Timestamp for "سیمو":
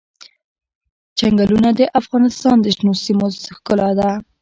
3.03-3.27